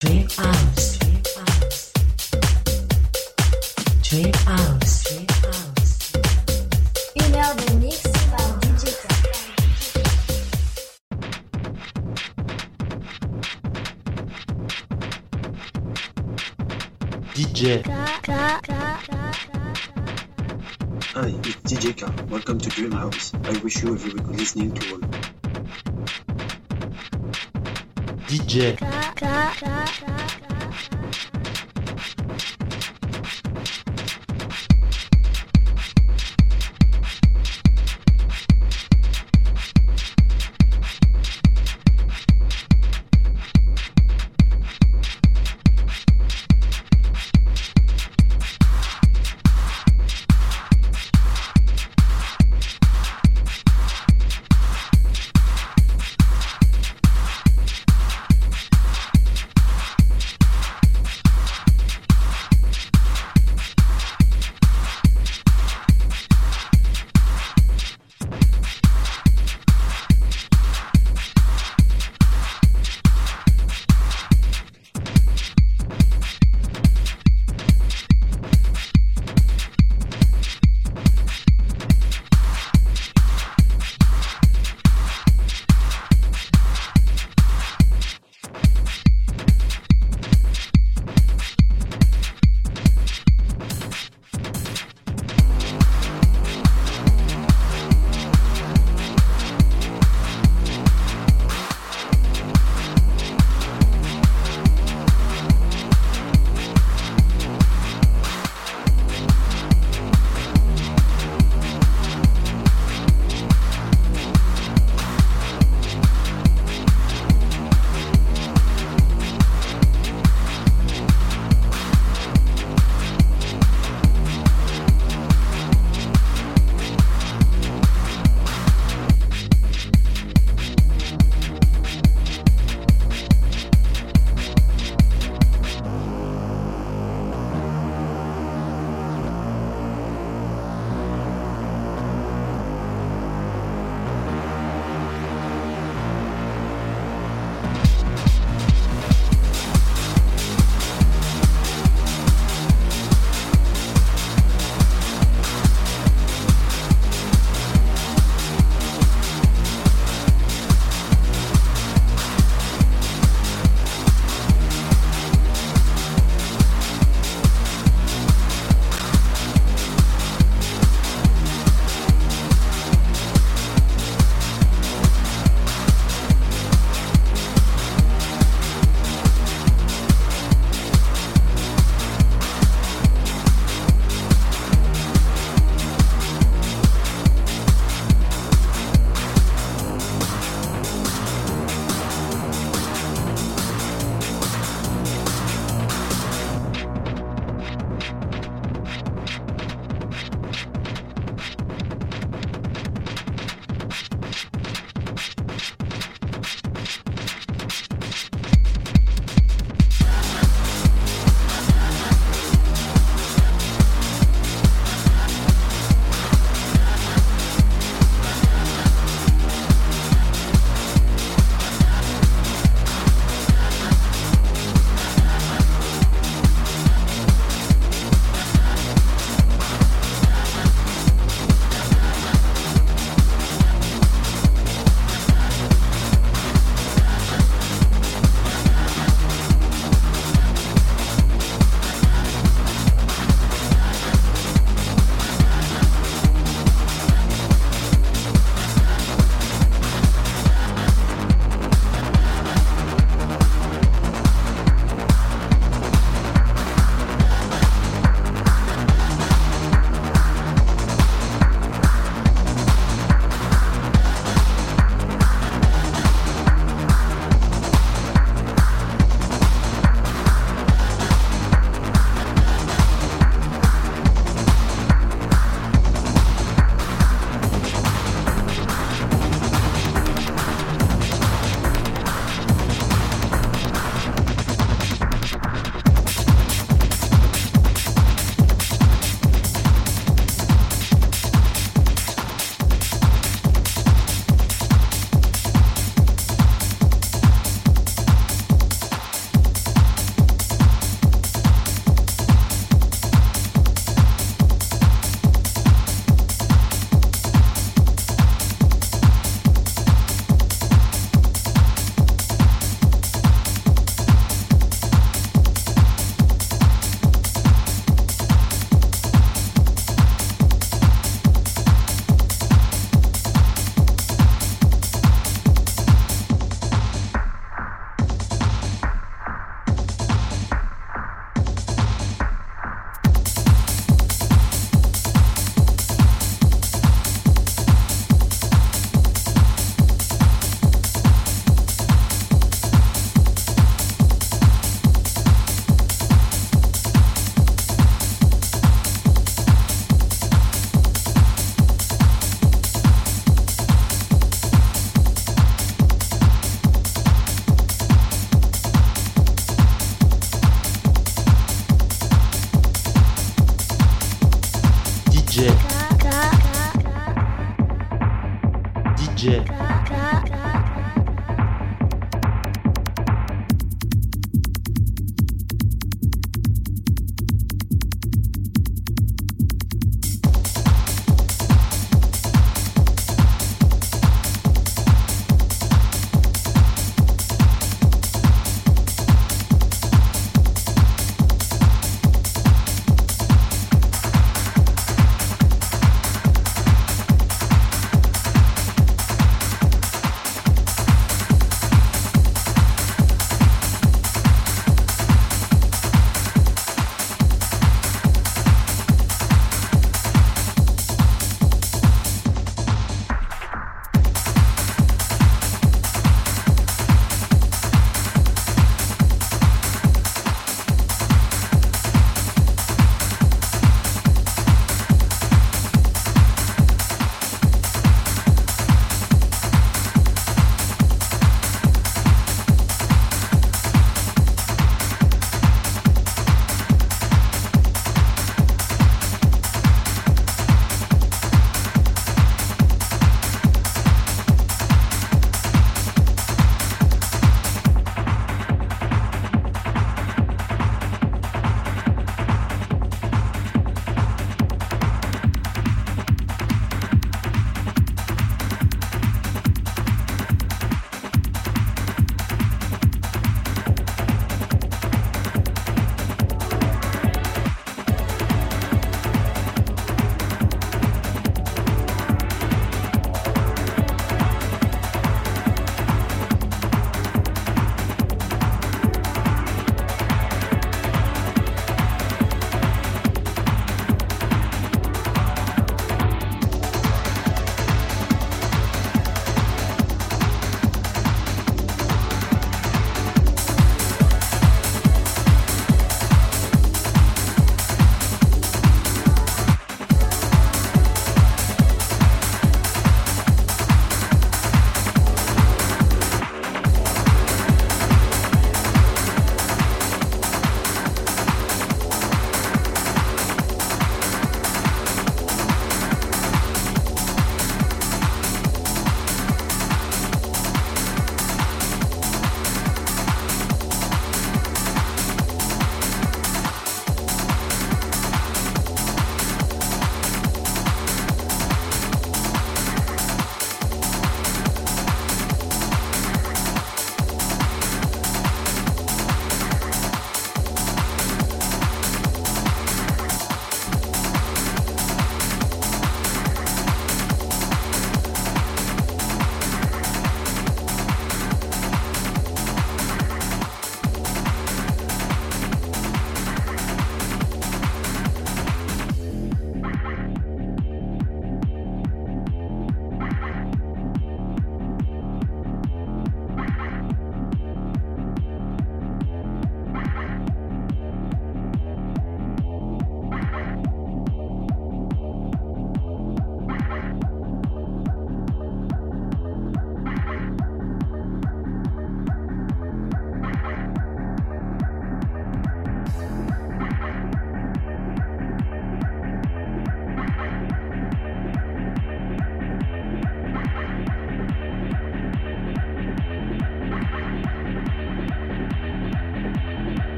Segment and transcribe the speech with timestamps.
[0.00, 0.98] Dream House.
[4.02, 5.04] Dream House.
[7.16, 9.08] Une heure de mix par DJ K.
[17.34, 17.82] DJ,
[21.14, 22.06] Hi, it's DJ K.
[22.30, 23.34] Welcome to Dream House.
[23.44, 25.00] I wish you a very good listening to all.
[28.28, 28.78] DJ,
[29.20, 30.19] 啥啥啥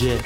[0.00, 0.16] DJ,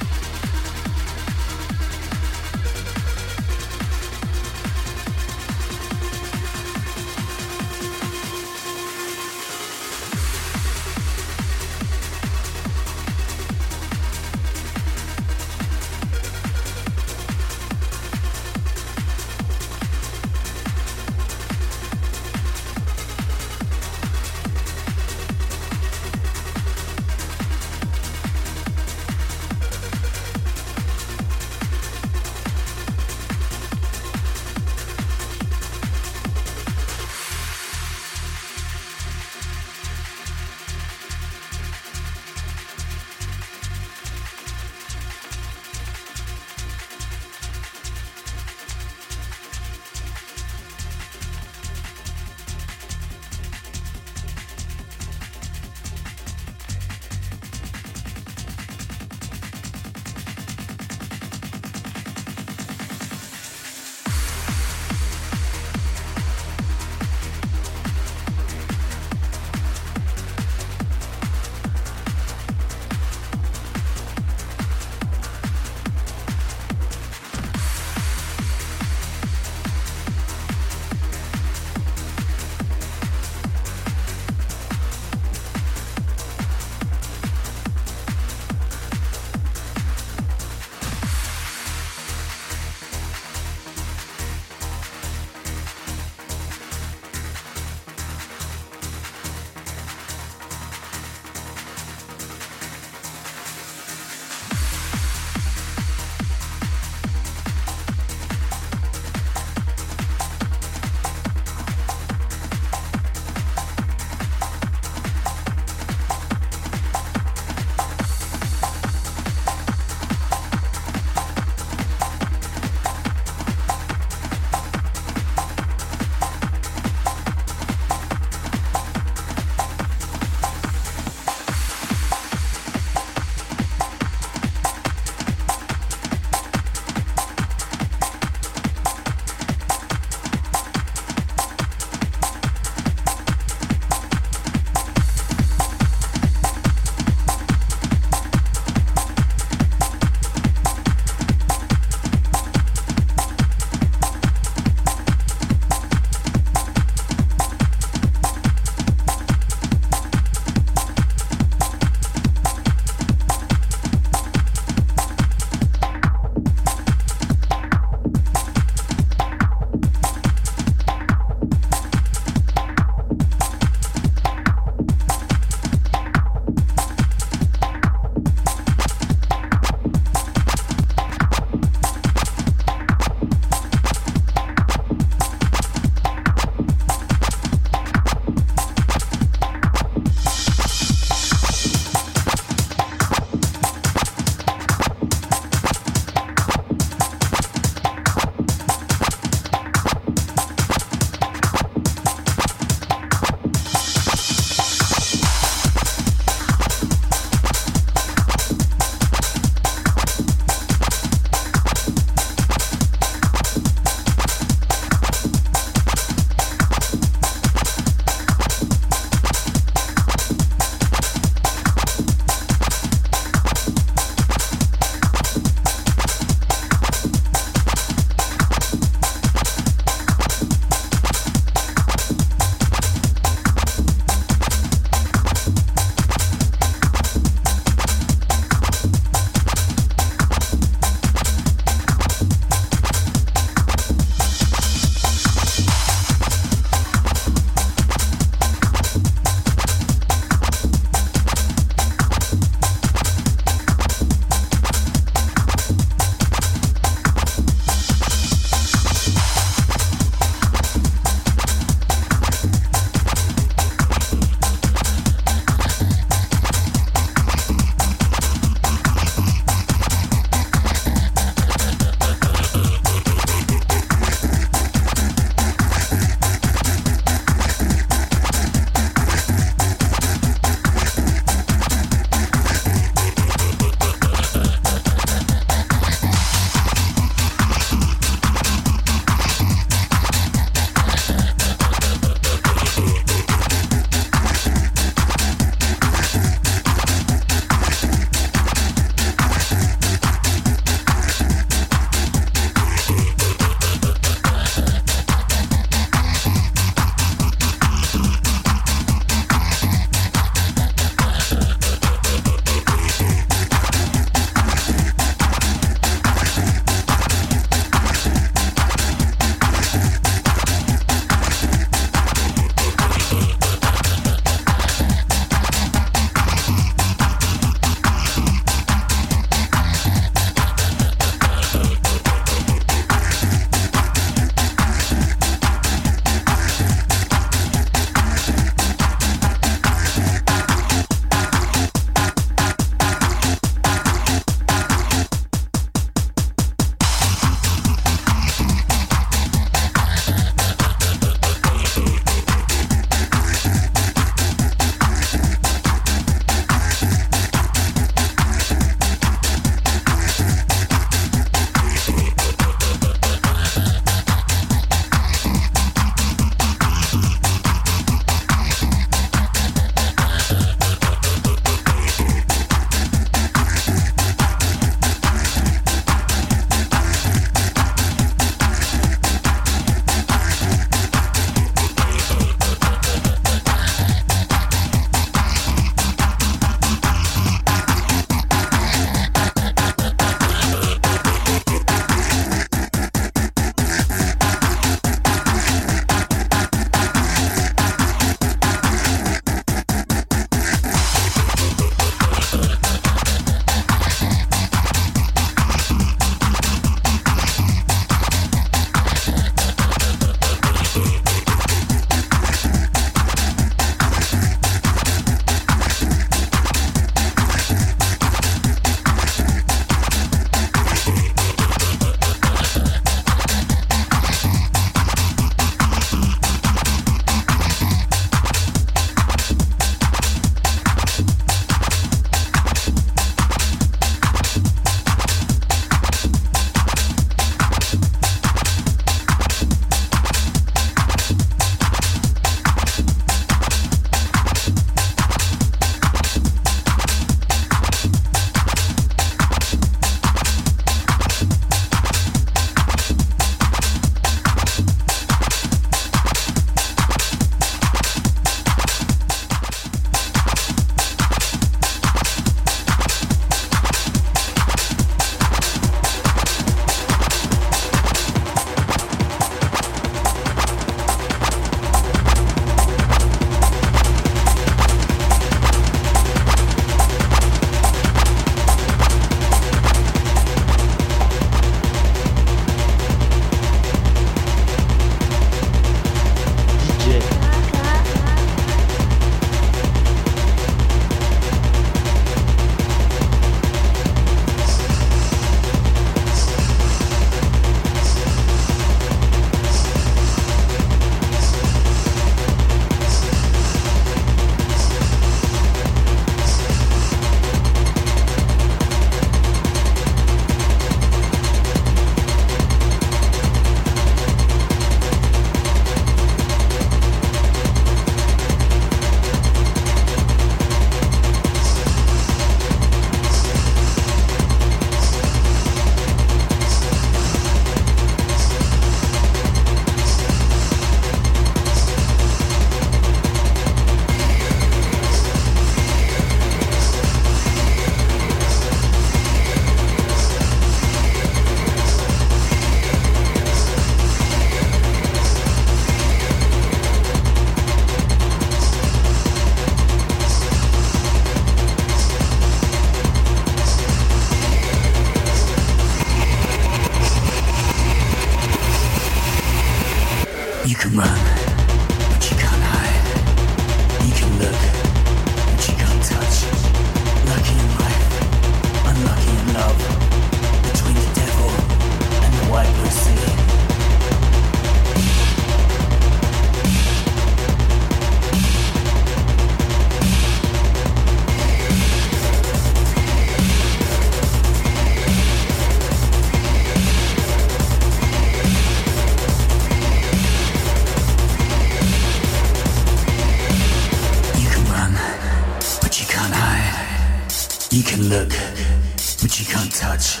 [599.00, 600.00] but you can't touch.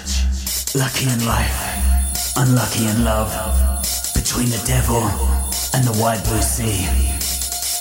[0.74, 3.30] Lucky in life, unlucky in love.
[4.14, 5.02] Between the devil
[5.74, 6.86] and the wide blue sea.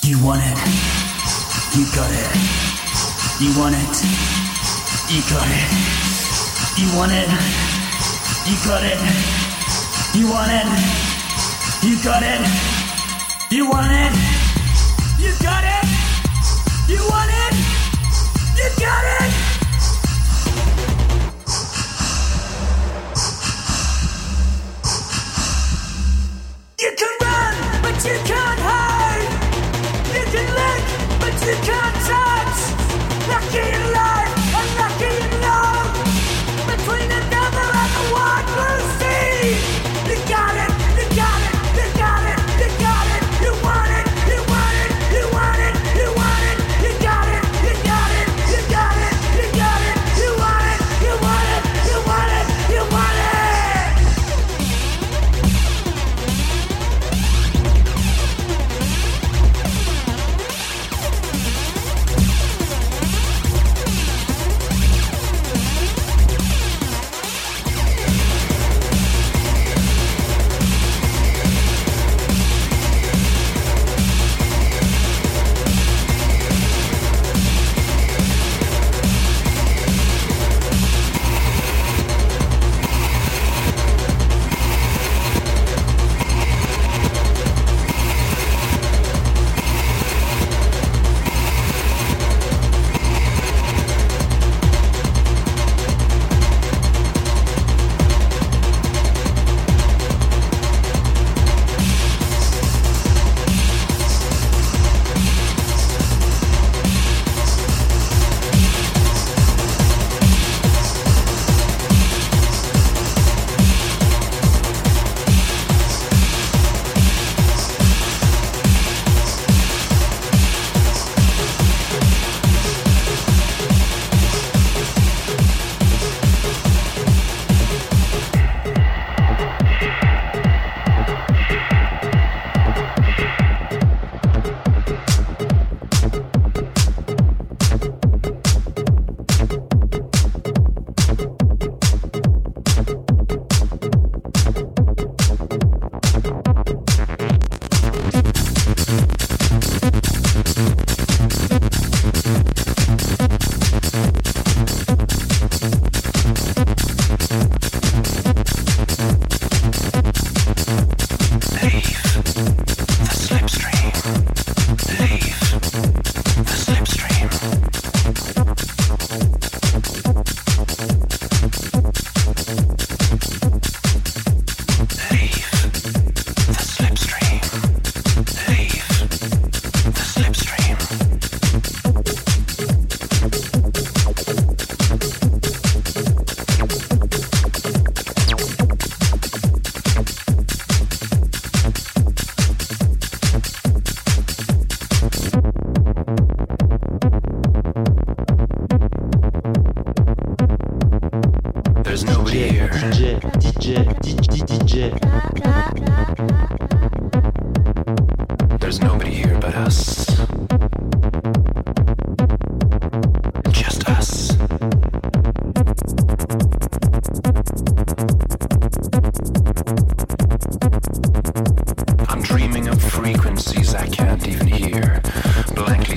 [0.07, 0.57] You want it,
[1.75, 2.31] you got it.
[3.39, 3.95] You want it,
[5.11, 6.07] you got it.
[6.77, 7.27] You want it,
[8.47, 8.99] you got it.
[10.15, 10.65] You want it,
[11.83, 12.41] you got it.
[13.51, 14.13] You want it,
[15.19, 15.87] you got it.
[16.89, 17.53] You want it,
[18.55, 19.46] you got it.
[26.87, 27.16] Satan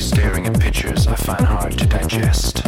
[0.01, 2.63] staring at pictures I find hard to digest.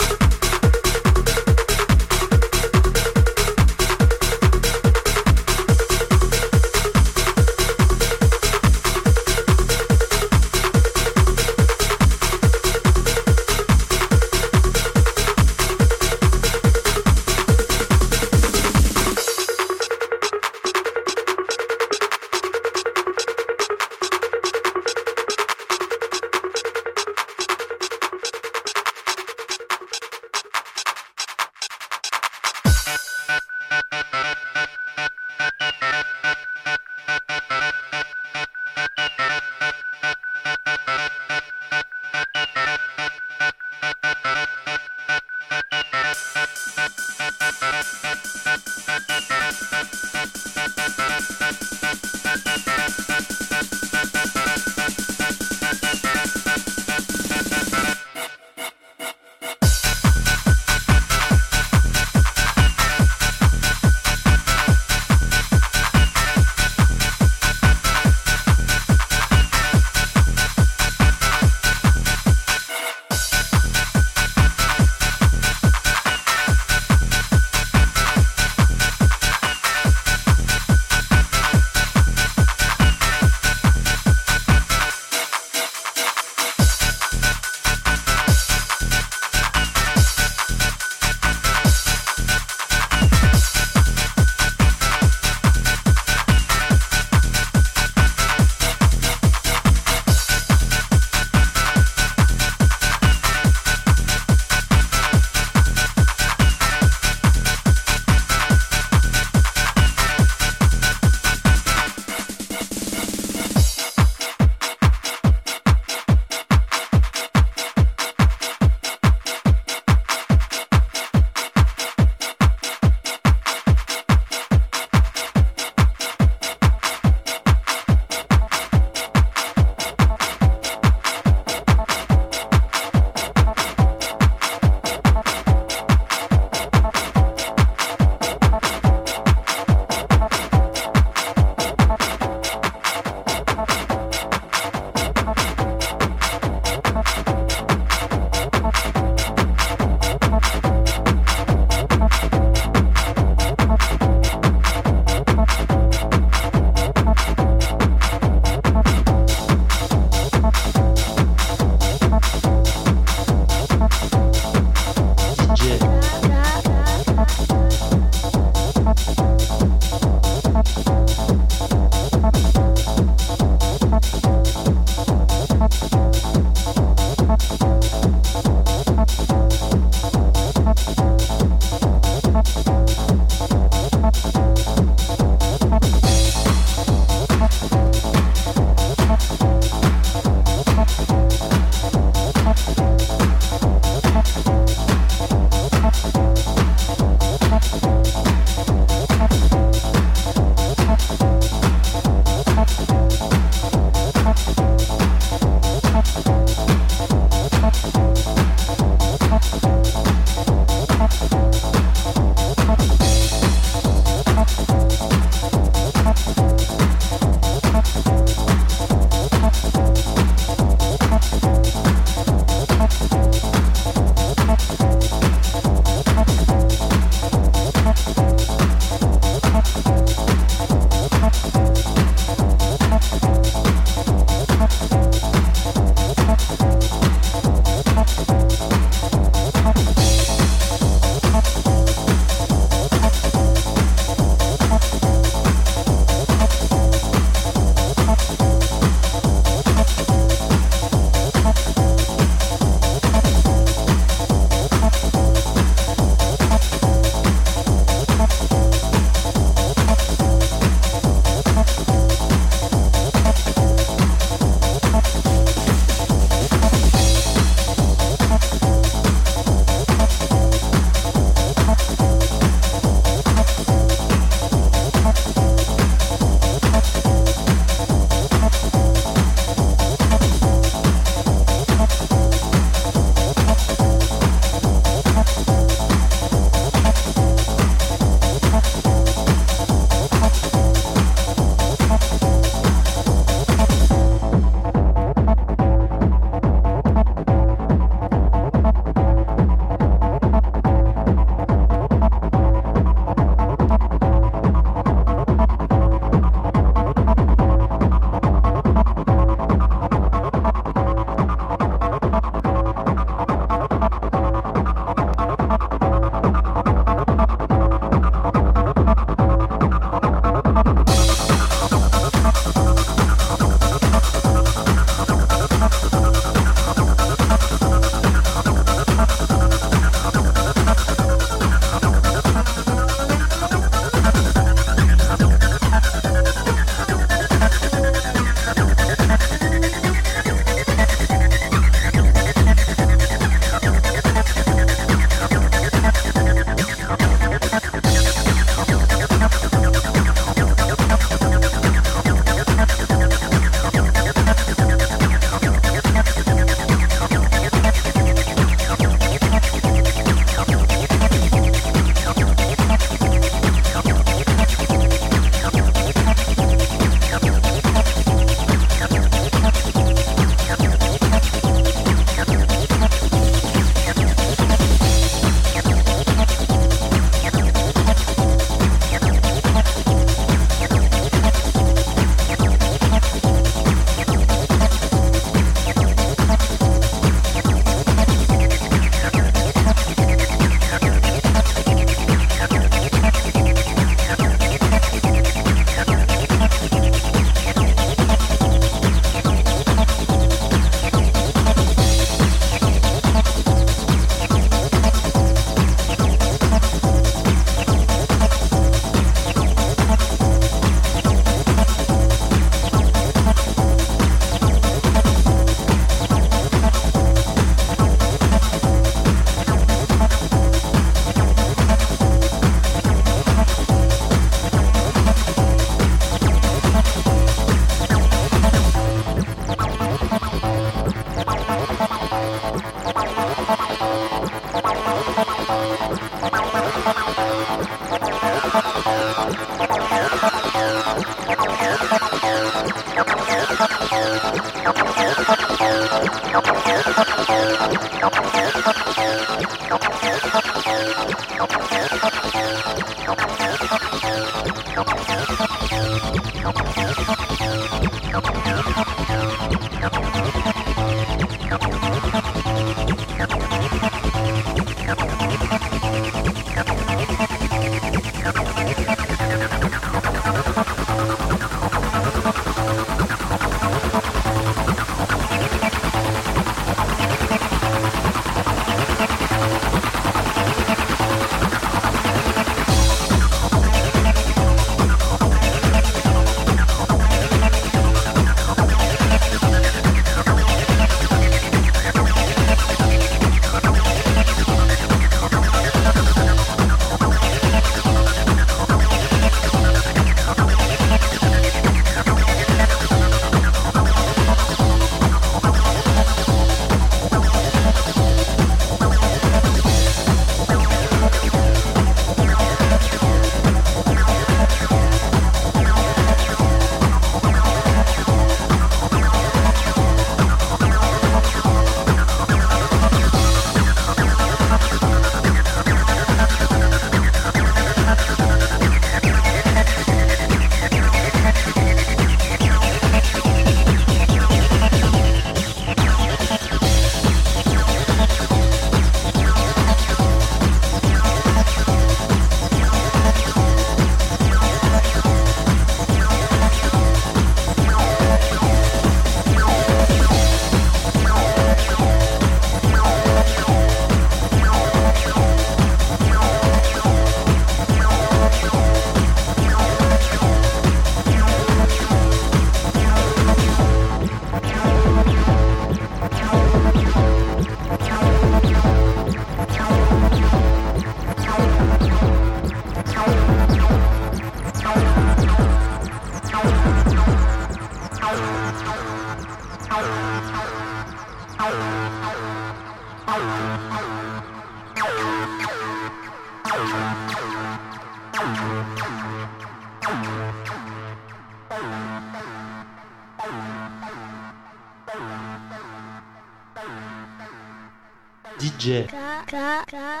[599.31, 600.00] DJ, K, K, K, K,